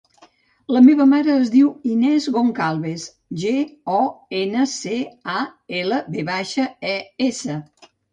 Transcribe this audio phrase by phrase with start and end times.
[0.75, 3.03] La meva mare es diu Inès Goncalves:
[3.41, 3.51] ge,
[3.97, 3.99] o,
[4.39, 4.95] ena, ce,
[5.35, 5.45] a,
[5.81, 7.59] ela, ve baixa, e, essa.